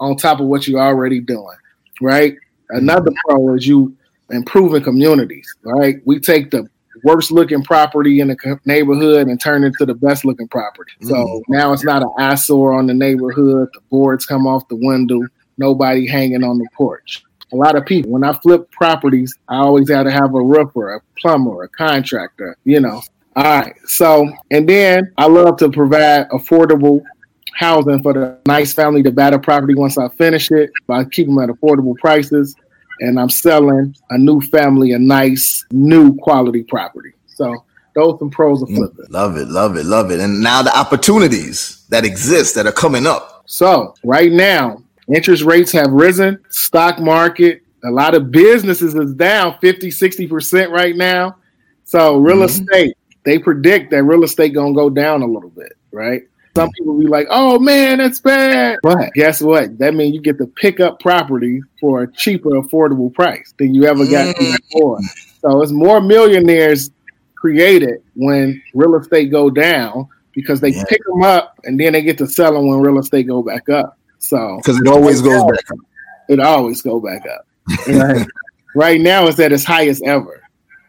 [0.00, 1.56] on top of what you're already doing,
[2.00, 2.36] right?
[2.70, 3.96] Another pro is you
[4.30, 5.96] improving communities, right?
[6.04, 6.68] We take the
[7.04, 10.92] worst looking property in the neighborhood and turn it to the best looking property.
[11.02, 11.42] So mm.
[11.48, 13.68] now it's not an eyesore on the neighborhood.
[13.72, 15.20] The boards come off the window,
[15.58, 17.22] nobody hanging on the porch.
[17.52, 20.94] A lot of people, when I flip properties, I always have to have a roofer,
[20.94, 23.02] a plumber, a contractor, you know.
[23.36, 23.74] All right.
[23.84, 27.02] So, and then I love to provide affordable
[27.54, 31.36] housing for the nice family to buy the property once I finish it by keeping
[31.36, 32.56] them at affordable prices
[33.00, 37.12] and I'm selling a new family a nice new quality property.
[37.26, 39.06] So those some pros of flipping.
[39.10, 40.20] Love it, love it, love it.
[40.20, 43.44] And now the opportunities that exist that are coming up.
[43.46, 44.82] So right now,
[45.14, 50.96] interest rates have risen, stock market, a lot of businesses is down 50, 60% right
[50.96, 51.36] now.
[51.84, 52.44] So real mm-hmm.
[52.44, 56.22] estate, they predict that real estate gonna go down a little bit, right?
[56.56, 59.78] Some people be like, "Oh man, that's bad." But guess what?
[59.78, 63.84] That means you get to pick up property for a cheaper, affordable price than you
[63.84, 64.56] ever got mm.
[64.70, 65.00] before.
[65.40, 66.90] So it's more millionaires
[67.34, 70.84] created when real estate go down because they yeah.
[70.88, 73.68] pick them up and then they get to sell them when real estate go back
[73.68, 73.98] up.
[74.18, 75.78] So because it always goes back up.
[76.28, 77.46] It always go back up.
[77.88, 78.26] right.
[78.74, 80.42] right now it's at its highest ever.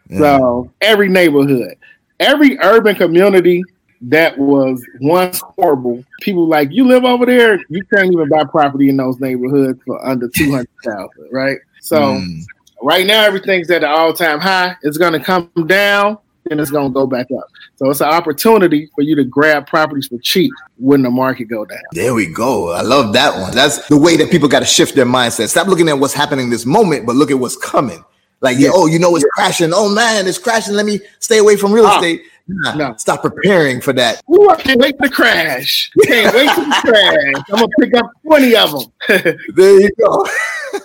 [0.10, 0.20] Yeah.
[0.20, 1.76] So every neighborhood,
[2.20, 3.64] every urban community
[4.10, 6.04] that was once horrible.
[6.22, 10.06] People like you live over there, you can't even buy property in those neighborhoods for
[10.06, 11.58] under two hundred thousand, right?
[11.82, 12.44] So mm.
[12.82, 14.76] right now everything's at an all time high.
[14.84, 16.20] It's going to come down
[16.52, 17.48] and it's going to go back up.
[17.76, 21.66] So it's an opportunity for you to grab properties for cheap when the market go
[21.66, 21.82] down.
[21.92, 22.72] There we go.
[22.72, 23.54] I love that one.
[23.54, 25.50] That's the way that people got to shift their mindset.
[25.50, 28.04] Stop looking at what's happening this moment, but look at what's coming.
[28.42, 28.70] Like, yeah.
[28.72, 29.44] oh, you know, it's yeah.
[29.44, 29.72] crashing.
[29.74, 30.76] Oh man, it's crashing.
[30.76, 32.00] Let me stay away from real ah.
[32.48, 32.96] Nah, no.
[32.98, 34.22] Stop preparing for that.
[34.32, 35.92] Ooh, I can't wait to crash.
[36.04, 37.44] Can't wait to crash.
[37.52, 39.38] I'm gonna pick up 20 of them.
[39.56, 40.26] there you go.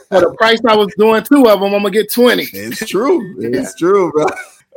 [0.08, 2.44] For the price I was doing two of them, I'm gonna get 20.
[2.52, 3.36] It's true.
[3.40, 3.78] It's yeah.
[3.78, 4.26] true, bro.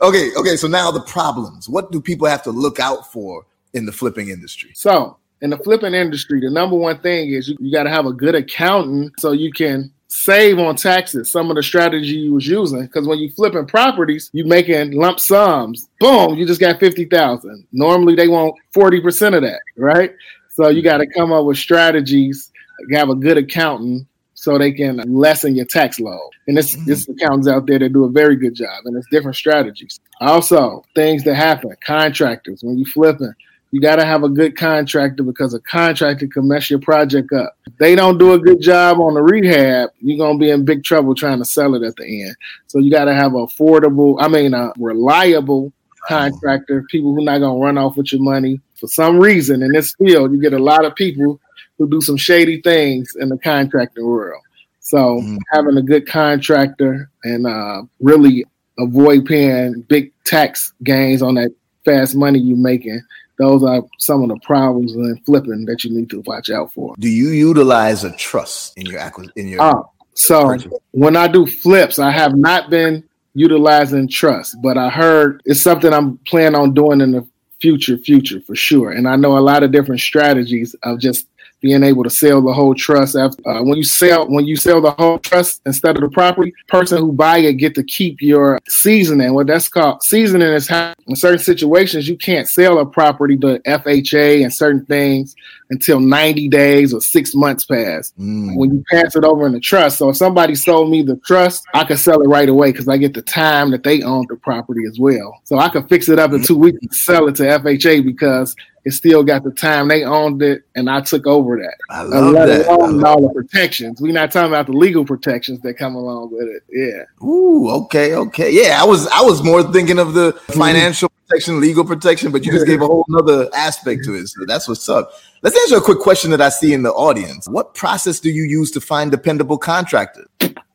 [0.02, 0.58] Okay, okay.
[0.58, 1.70] So now the problems.
[1.70, 4.72] What do people have to look out for in the flipping industry?
[4.74, 8.06] So in the flipping industry, the number one thing is you, you got to have
[8.06, 12.48] a good accountant so you can save on taxes some of the strategy you was
[12.48, 12.84] using.
[12.84, 15.90] Because when you flipping properties you making lump sums.
[16.00, 20.14] Boom you just got 50000 normally they want 40% of that right?
[20.50, 22.52] So you got to come up with strategies
[22.92, 26.30] have a good accountant so they can lessen your tax load.
[26.48, 26.86] And this mm-hmm.
[26.86, 30.00] this accountants out there that do a very good job and it's different strategies.
[30.22, 33.34] Also things that happen contractors when you flipping
[33.74, 37.58] you got to have a good contractor because a contractor can mess your project up.
[37.66, 40.64] If they don't do a good job on the rehab, you're going to be in
[40.64, 42.36] big trouble trying to sell it at the end.
[42.68, 45.74] So you got to have affordable, I mean, a reliable
[46.08, 48.62] contractor, people who not going to run off with your money.
[48.76, 51.40] For some reason in this field, you get a lot of people
[51.80, 54.44] who do some shady things in the contracting world.
[54.82, 55.38] So mm-hmm.
[55.52, 58.46] having a good contractor and uh, really
[58.78, 61.50] avoid paying big tax gains on that
[61.86, 63.02] fast money you're making
[63.38, 66.96] those are some of the problems in flipping that you need to watch out for.
[67.00, 69.34] Do you utilize a trust in your acquisition?
[69.36, 69.82] In your uh,
[70.14, 70.74] so purchase?
[70.92, 75.92] when I do flips, I have not been utilizing trust, but I heard it's something
[75.92, 77.28] I'm planning on doing in the
[77.60, 78.92] future, future for sure.
[78.92, 81.28] And I know a lot of different strategies of just
[81.64, 84.82] being able to sell the whole trust after uh, when you sell when you sell
[84.82, 88.60] the whole trust instead of the property person who buy it get to keep your
[88.68, 89.34] seasoning.
[89.34, 93.60] What that's called seasoning is how in certain situations you can't sell a property to
[93.60, 95.36] fha and certain things
[95.70, 98.12] until 90 days or six months pass.
[98.20, 98.58] Mm.
[98.58, 101.64] when you pass it over in the trust so if somebody sold me the trust
[101.74, 104.36] i could sell it right away because i get the time that they own the
[104.36, 105.40] property as well.
[105.46, 108.54] So i could fix it up in two weeks and sell it to fha because
[108.86, 111.76] it still got the time they owned it, and I took over that.
[111.90, 112.68] I love that.
[112.68, 114.02] Along all the protections.
[114.02, 116.64] We're not talking about the legal protections that come along with it.
[116.70, 117.26] Yeah.
[117.26, 118.52] Ooh, okay, okay.
[118.52, 120.60] Yeah, I was I was more thinking of the mm-hmm.
[120.60, 121.28] financial mm-hmm.
[121.28, 124.28] protection, legal protection, but you just gave a whole other aspect to it.
[124.28, 125.14] So that's what's up.
[125.42, 127.48] Let's answer a quick question that I see in the audience.
[127.48, 130.28] What process do you use to find dependable contractors?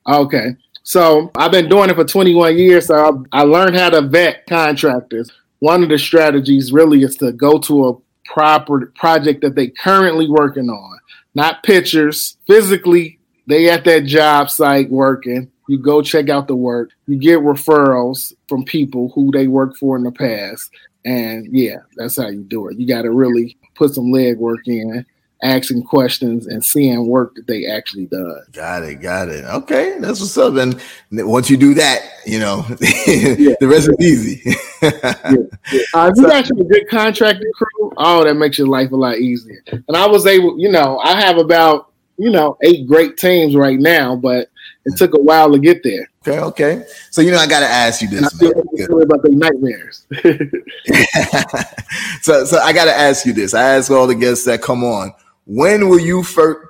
[0.06, 0.56] Okay.
[0.82, 2.86] So I've been doing it for 21 years.
[2.86, 7.32] So I, I learned how to vet contractors one of the strategies really is to
[7.32, 7.94] go to a
[8.24, 10.98] proper project that they currently working on,
[11.34, 12.36] not pictures.
[12.46, 15.50] Physically, they at that job site working.
[15.68, 16.90] You go check out the work.
[17.06, 20.70] You get referrals from people who they worked for in the past.
[21.04, 22.78] And yeah, that's how you do it.
[22.78, 25.04] You got to really put some leg work in
[25.42, 28.42] asking questions and seeing work that they actually done.
[28.52, 29.44] Got it, got it.
[29.44, 30.56] Okay, that's what's up.
[30.56, 33.54] And once you do that, you know, yeah.
[33.60, 34.42] the rest is easy.
[34.82, 35.36] yeah.
[35.72, 35.82] Yeah.
[35.94, 37.92] Uh, you got you a good contracting crew.
[37.96, 39.62] Oh, that makes your life a lot easier.
[39.70, 43.78] And I was able, you know, I have about you know eight great teams right
[43.78, 44.48] now, but
[44.84, 46.10] it took a while to get there.
[46.26, 46.84] Okay, okay.
[47.10, 48.32] So you know, I got to ask you this.
[48.32, 50.04] about the nightmares.
[52.22, 53.54] so, so I got to ask you this.
[53.54, 55.14] I ask all the guests that come on
[55.48, 56.60] when will you first?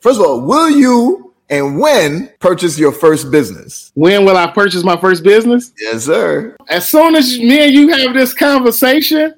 [0.00, 3.90] First of all, will you and when purchase your first business?
[3.94, 5.72] When will I purchase my first business?
[5.78, 6.56] Yes, sir.
[6.68, 9.34] As soon as me and you have this conversation,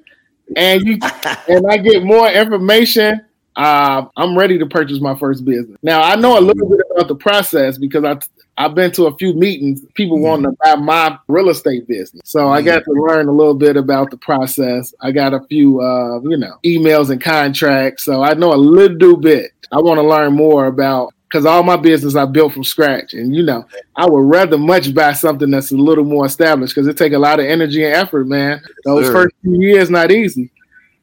[0.56, 0.98] and you
[1.48, 3.24] and I get more information,
[3.56, 5.78] uh, I'm ready to purchase my first business.
[5.82, 8.18] Now I know a little bit about the process because I
[8.58, 10.24] I've been to a few meetings, people mm-hmm.
[10.24, 12.22] wanting to buy my real estate business.
[12.24, 12.52] So mm-hmm.
[12.54, 14.94] I got to learn a little bit about the process.
[15.00, 18.04] I got a few, uh, you know, emails and contracts.
[18.04, 19.52] So I know a little bit.
[19.72, 23.12] I want to learn more about because all my business I built from scratch.
[23.12, 23.66] And you know,
[23.96, 27.18] I would rather much buy something that's a little more established because it take a
[27.18, 28.62] lot of energy and effort, man.
[28.84, 29.12] Those sure.
[29.12, 30.50] first few years not easy.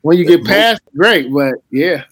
[0.01, 2.03] When you get past, great, but yeah.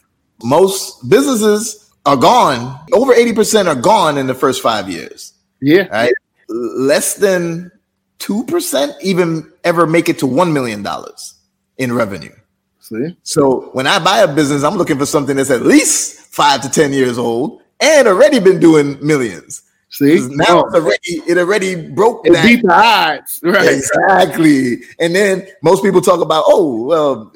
[0.44, 2.80] Most businesses are gone.
[2.94, 5.31] Over 80% are gone in the first five years.
[5.62, 5.88] Yeah.
[5.88, 6.14] Right.
[6.50, 7.72] Less than
[8.20, 10.86] 2% even ever make it to $1 million
[11.78, 12.34] in revenue.
[12.80, 13.16] See?
[13.24, 16.70] So when I buy a business, I'm looking for something that's at least five to
[16.70, 19.64] 10 years old and already been doing millions.
[19.90, 20.68] See, now oh.
[20.68, 22.46] it already it already broke it that.
[22.46, 23.74] beat the odds, right?
[23.74, 24.84] Exactly.
[25.00, 27.34] And then most people talk about, oh, well,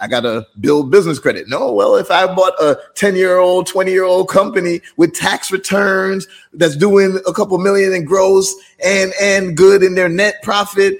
[0.00, 1.48] I got to build business credit.
[1.48, 5.50] No, well, if I bought a 10 year old, 20 year old company with tax
[5.50, 10.98] returns that's doing a couple million in gross and, and good in their net profit,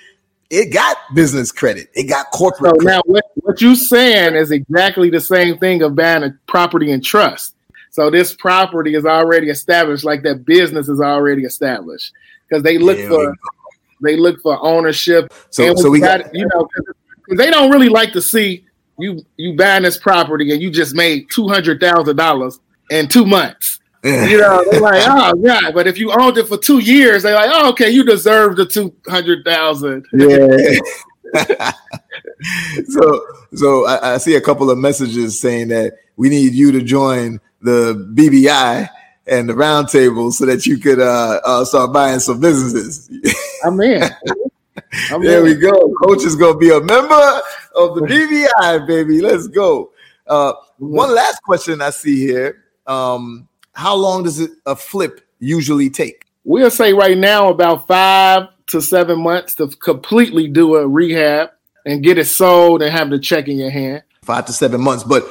[0.51, 1.89] it got business credit.
[1.95, 2.75] It got corporate.
[2.81, 6.93] So now what, what you're saying is exactly the same thing of buying a property
[6.93, 7.55] and trust.
[7.91, 12.13] So this property is already established, like that business is already established
[12.47, 13.35] because they look yeah, for
[14.03, 15.33] they look for ownership.
[15.49, 16.69] So, so we got, got you know
[17.31, 18.66] they don't really like to see
[18.99, 22.59] you you buying this property and you just made two hundred thousand dollars
[22.91, 23.81] in two months.
[24.05, 27.35] you know, they're like, oh yeah, but if you owned it for two years, they're
[27.35, 30.07] like, oh okay, you deserve the two hundred thousand.
[30.13, 30.79] Yeah.
[32.89, 36.83] so so I, I, see a couple of messages saying that we need you to
[36.83, 38.89] join the BBI
[39.27, 43.11] and the roundtable so that you could uh, uh, start buying some businesses.
[43.65, 44.03] I'm in.
[45.11, 45.45] I'm there in.
[45.45, 45.93] we go.
[46.05, 47.41] Coach is gonna be a member
[47.75, 48.01] of the
[48.61, 49.21] BBI, baby.
[49.21, 49.93] Let's go.
[50.27, 52.65] Uh, one last question I see here.
[52.87, 56.25] Um, how long does it a flip usually take?
[56.45, 61.51] We'll say right now about five to seven months to completely do a rehab
[61.85, 64.03] and get it sold and have the check in your hand.
[64.23, 65.25] Five to seven months, but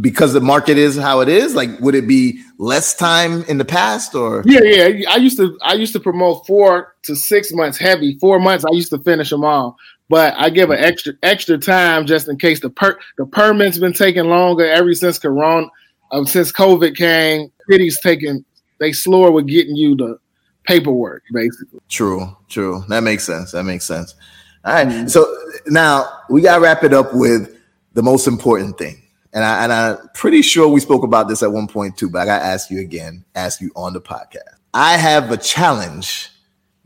[0.00, 3.64] because the market is how it is like would it be less time in the
[3.64, 4.42] past or?
[4.46, 5.10] Yeah yeah.
[5.10, 8.18] I used to i used to promote four to six months heavy.
[8.18, 9.76] Four months i used to finish them all.
[10.08, 13.92] But i give an extra extra time just in case the per the permits been
[13.92, 15.68] taking longer ever since corona
[16.10, 17.52] um, since covid came.
[17.70, 18.44] Cities taking
[18.80, 20.18] they slower with getting you the
[20.64, 21.80] paperwork basically.
[21.90, 22.82] True true.
[22.88, 23.52] That makes sense.
[23.52, 24.14] That makes sense.
[24.64, 25.08] All right, mm-hmm.
[25.08, 25.26] so
[25.66, 27.58] now we got to wrap it up with
[27.94, 29.01] the most important thing
[29.32, 32.20] and I and I'm pretty sure we spoke about this at one point too, but
[32.20, 34.58] I gotta ask you again, ask you on the podcast.
[34.74, 36.30] I have a challenge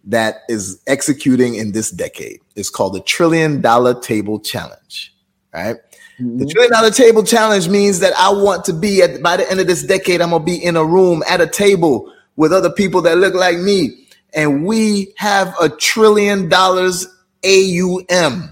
[0.04, 2.40] that is executing in this decade.
[2.54, 5.12] It's called the Trillion Dollar Table Challenge.
[5.52, 5.76] Right?
[6.20, 6.38] Mm-hmm.
[6.38, 9.60] The Trillion Dollar Table Challenge means that I want to be at by the end
[9.60, 13.02] of this decade, I'm gonna be in a room at a table with other people
[13.02, 17.06] that look like me, and we have a trillion dollars
[17.44, 18.50] AUM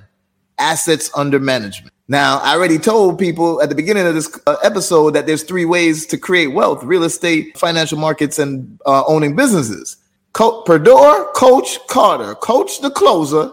[0.58, 1.93] assets under management.
[2.06, 5.64] Now, I already told people at the beginning of this uh, episode that there's three
[5.64, 9.96] ways to create wealth real estate, financial markets, and uh, owning businesses.
[10.34, 13.50] Co- Perdure, Coach Carter, Coach the Closer,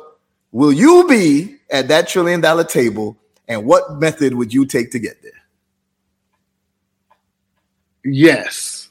[0.51, 3.17] will you be at that trillion dollar table?
[3.47, 5.31] And what method would you take to get there?
[8.03, 8.89] Yes,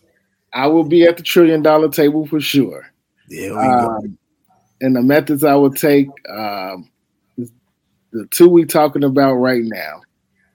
[0.52, 2.90] I will be at the trillion dollar table for sure.
[3.28, 4.08] There we um, go.
[4.82, 6.89] And the methods I would take, um,
[8.12, 10.02] the two we talking about right now.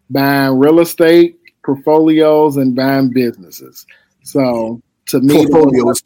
[0.09, 3.85] Buying real estate portfolios and buying businesses.
[4.23, 6.03] So to me portfolios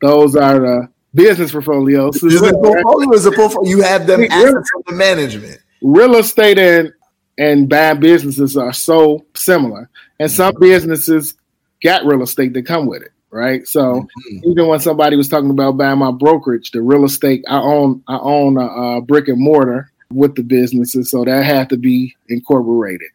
[0.00, 2.20] those are the business portfolios.
[2.20, 5.60] Business portfolio is a portfolio you have them assets under management?
[5.80, 6.92] Real estate and
[7.38, 9.88] and buying businesses are so similar.
[10.20, 11.34] And some businesses
[11.82, 13.66] got real estate that come with it right?
[13.66, 14.50] So mm-hmm.
[14.50, 18.18] even when somebody was talking about buying my brokerage the real estate i own i
[18.18, 23.08] own a, a brick and mortar with the businesses, so that had to be incorporated.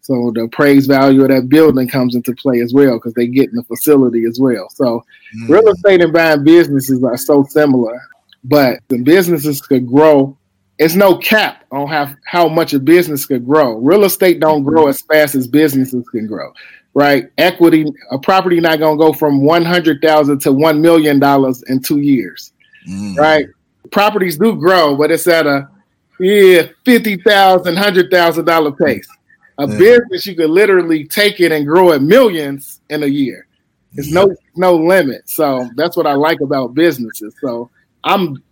[0.00, 3.50] So the appraised value of that building comes into play as well because they get
[3.50, 4.68] in the facility as well.
[4.70, 5.04] So
[5.36, 5.48] mm.
[5.48, 8.00] real estate and buying businesses are so similar,
[8.44, 10.36] but the businesses could grow.
[10.78, 13.76] It's no cap on how how much a business could grow.
[13.78, 16.52] Real estate don't grow as fast as businesses can grow
[16.94, 17.30] right?
[17.38, 21.80] Equity, a property not gonna go from one hundred thousand to one million dollars in
[21.80, 22.52] two years,
[22.88, 23.16] mm.
[23.16, 23.46] right?
[23.90, 25.68] Properties do grow, but it's at a
[26.22, 29.08] yeah fifty thousand, hundred thousand dollar pace.
[29.58, 29.78] A yeah.
[29.78, 33.46] business you could literally take it and grow it millions in a year.
[33.94, 34.24] It's yeah.
[34.24, 35.28] no no limit.
[35.28, 37.34] So that's what I like about businesses.
[37.40, 37.70] So
[38.04, 38.42] I'm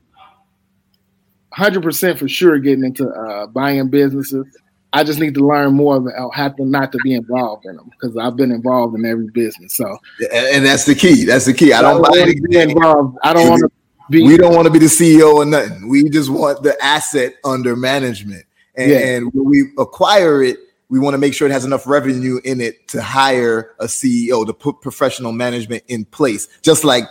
[1.57, 4.47] 100% for sure getting into uh, buying businesses.
[4.93, 7.91] I just need to learn more about how to not to be involved in them
[7.91, 9.77] because I've been involved in every business.
[9.77, 9.99] So,
[10.33, 11.25] and, and that's the key.
[11.25, 11.73] That's the key.
[11.73, 13.17] I don't, I don't be involved.
[13.23, 13.71] I don't want to
[14.11, 14.23] be.
[14.23, 15.89] We don't want to be the CEO or nothing.
[15.89, 18.45] We just want the asset under management,
[18.75, 18.99] and, yeah.
[18.99, 20.59] and when we acquire it,
[20.89, 24.45] we want to make sure it has enough revenue in it to hire a CEO
[24.47, 27.05] to put professional management in place, just like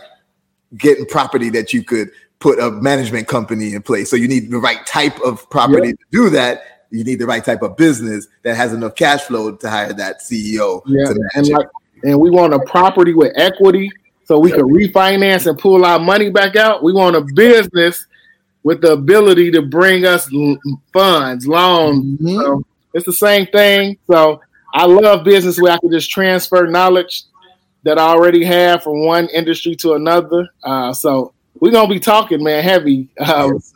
[0.76, 4.08] getting property that you could put a management company in place.
[4.10, 5.98] So you need the right type of property yep.
[5.98, 9.54] to do that you need the right type of business that has enough cash flow
[9.54, 10.82] to hire that CEO.
[10.86, 11.68] Yeah, and like,
[12.02, 13.90] and we want a property with equity
[14.30, 16.84] so we can refinance and pull our money back out.
[16.84, 18.06] We want a business
[18.62, 20.30] with the ability to bring us
[20.92, 22.20] funds, loans.
[22.20, 22.36] Mm-hmm.
[22.36, 22.64] So
[22.94, 23.98] it's the same thing.
[24.08, 24.40] So
[24.72, 27.24] I love business where I can just transfer knowledge
[27.82, 30.48] that I already have from one industry to another.
[30.62, 33.72] Uh, so we're gonna be talking, man, heavy, uh, yes,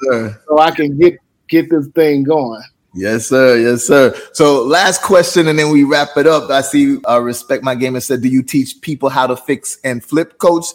[0.46, 2.62] so I can get get this thing going.
[2.94, 3.58] Yes, sir.
[3.58, 4.14] Yes, sir.
[4.32, 6.50] So, last question, and then we wrap it up.
[6.50, 6.98] I see.
[7.08, 7.94] Uh, Respect my game.
[7.94, 10.66] And said, "Do you teach people how to fix and flip, coach?"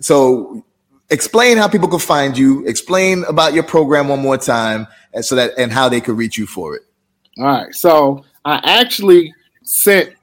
[0.00, 0.64] So,
[1.10, 2.66] explain how people can find you.
[2.66, 6.36] Explain about your program one more time, and so that and how they could reach
[6.36, 6.82] you for it.
[7.38, 7.74] All right.
[7.74, 10.14] So, I actually sent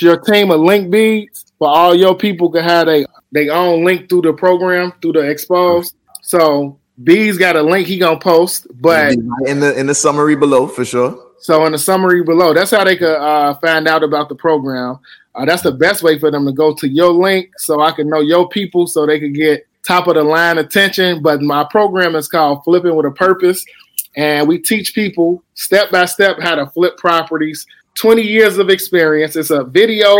[0.00, 4.08] your team a link Beez for all your people can have a they own link
[4.08, 5.94] through the program through the expose.
[6.22, 9.12] So Beez got a link he gonna post, but
[9.46, 11.32] in the in the summary below for sure.
[11.38, 15.00] So in the summary below, that's how they could uh, find out about the program.
[15.34, 18.08] Uh, that's the best way for them to go to your link, so I can
[18.08, 21.20] know your people, so they could get top of the line attention.
[21.20, 23.64] But my program is called Flipping with a Purpose,
[24.16, 27.66] and we teach people step by step how to flip properties.
[27.94, 29.34] Twenty years of experience.
[29.34, 30.16] It's a video.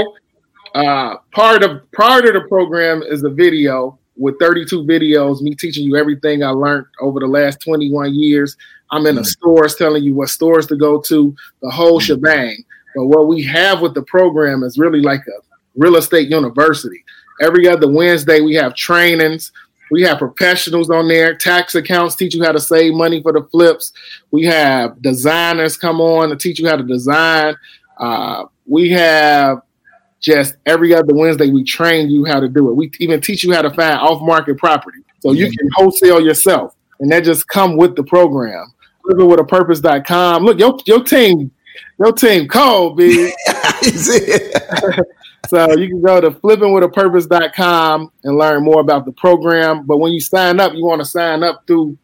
[0.75, 5.85] Uh, part of part of the program is a video with 32 videos, me teaching
[5.85, 8.57] you everything I learned over the last 21 years.
[8.91, 9.27] I'm in the mm.
[9.27, 12.03] stores telling you what stores to go to, the whole mm.
[12.03, 12.65] shebang.
[12.95, 15.43] But what we have with the program is really like a
[15.75, 17.05] real estate university.
[17.41, 19.51] Every other Wednesday, we have trainings.
[19.91, 21.35] We have professionals on there.
[21.35, 23.93] Tax accounts teach you how to save money for the flips.
[24.31, 27.57] We have designers come on to teach you how to design.
[27.99, 29.59] Uh, we have
[30.25, 32.75] just every other Wednesday, we train you how to do it.
[32.75, 35.01] We even teach you how to find off market property.
[35.21, 36.75] So you can wholesale yourself.
[36.99, 38.73] And that just come with the program.
[39.05, 40.45] Livingwithapurpose.com.
[40.45, 41.51] Look, your, your team,
[41.99, 43.35] your team cold, B.
[43.83, 49.85] so you can go to flippingwithapurpose.com and learn more about the program.
[49.85, 51.99] But when you sign up, you want to sign up through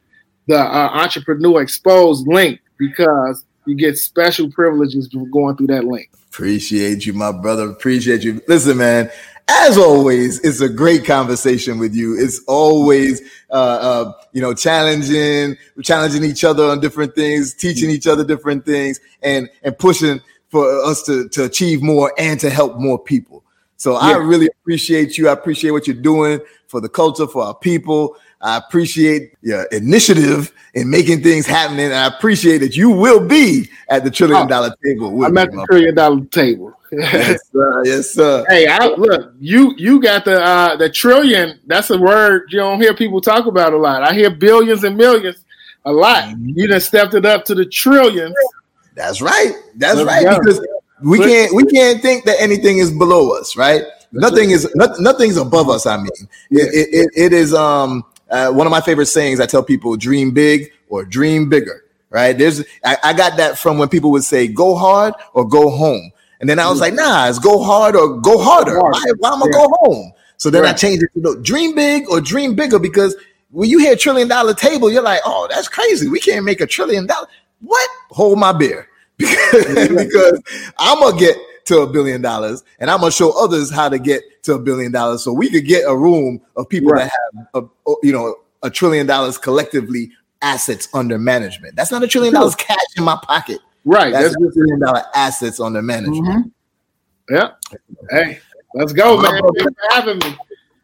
[0.46, 6.10] the uh, Entrepreneur Exposed link because you get special privileges going through that link.
[6.30, 7.68] Appreciate you, my brother.
[7.68, 8.40] Appreciate you.
[8.46, 9.10] Listen, man.
[9.48, 12.16] As always, it's a great conversation with you.
[12.16, 13.20] It's always,
[13.50, 18.64] uh, uh, you know, challenging, challenging each other on different things, teaching each other different
[18.64, 20.20] things, and and pushing
[20.50, 23.42] for us to to achieve more and to help more people.
[23.76, 23.98] So yeah.
[23.98, 25.28] I really appreciate you.
[25.28, 28.16] I appreciate what you're doing for the culture, for our people.
[28.40, 31.78] I appreciate your initiative in making things happen.
[31.78, 35.24] And I appreciate that you will be at the trillion dollar dollar table.
[35.24, 36.72] I'm at the trillion dollar table.
[36.92, 37.84] yes, sir.
[37.84, 38.44] Yes, sir.
[38.48, 41.60] Hey, I, look, you you got the uh, the trillion.
[41.66, 44.02] That's a word you don't hear people talk about a lot.
[44.02, 45.44] I hear billions and millions
[45.84, 46.24] a lot.
[46.24, 46.58] Mm-hmm.
[46.58, 48.34] You just stepped it up to the trillions.
[48.94, 49.52] That's right.
[49.76, 50.24] That's Let's right.
[50.24, 50.38] Go.
[50.38, 50.66] Because
[51.02, 53.82] we can't we can't think that anything is below us, right?
[54.12, 55.86] Nothing is not, nothing's above us.
[55.86, 56.08] I mean,
[56.50, 60.30] it, it, it is um uh, one of my favorite sayings I tell people dream
[60.30, 62.36] big or dream bigger, right?
[62.36, 66.12] There's, I, I, got that from when people would say go hard or go home.
[66.40, 68.80] And then I was like, nah, it's go hard or go harder.
[68.80, 69.52] Why, why am I yeah.
[69.52, 70.12] go home?
[70.36, 70.74] So then right.
[70.74, 73.14] I changed it to you know, dream big or dream bigger because
[73.50, 76.08] when you hear trillion dollar table, you're like, oh, that's crazy.
[76.08, 77.26] We can't make a trillion dollar.
[77.60, 77.90] What?
[78.10, 80.40] Hold my beer because, because
[80.78, 81.36] I'm gonna get
[81.70, 84.90] to a billion dollars and I'm gonna show others how to get to a billion
[84.90, 85.22] dollars.
[85.22, 87.08] So we could get a room of people right.
[87.08, 90.10] that have, a, you know, a trillion dollars collectively
[90.42, 91.76] assets under management.
[91.76, 93.60] That's not a trillion dollars cash in my pocket.
[93.84, 94.12] Right.
[94.12, 96.52] That's, That's a trillion dollar assets under management.
[97.30, 97.34] Mm-hmm.
[97.34, 97.50] Yeah.
[98.10, 98.40] Hey,
[98.74, 99.40] let's go, man.
[99.40, 100.36] Thanks for having me.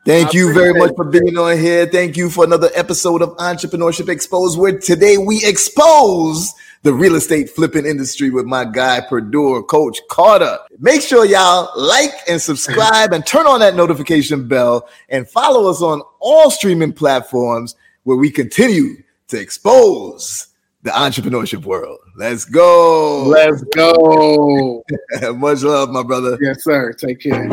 [0.07, 1.85] Thank you very much for being on here.
[1.85, 6.55] Thank you for another episode of Entrepreneurship Exposed, where today we expose
[6.85, 10.61] the real estate flipping industry with my guy, Perdure Coach Carter.
[10.79, 15.83] Make sure y'all like and subscribe and turn on that notification bell and follow us
[15.83, 20.47] on all streaming platforms where we continue to expose
[20.85, 21.99] the entrepreneurship world.
[22.15, 23.25] Let's go.
[23.25, 24.85] Let's go.
[25.35, 26.39] Much love, my brother.
[26.41, 26.93] Yes, sir.
[26.93, 27.49] Take care.